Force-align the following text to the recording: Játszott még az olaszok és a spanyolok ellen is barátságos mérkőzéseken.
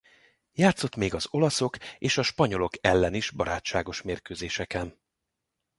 Játszott 0.53 0.95
még 0.95 1.13
az 1.13 1.27
olaszok 1.31 1.77
és 1.97 2.17
a 2.17 2.21
spanyolok 2.23 2.73
ellen 2.81 3.13
is 3.13 3.31
barátságos 3.31 4.01
mérkőzéseken. 4.01 5.01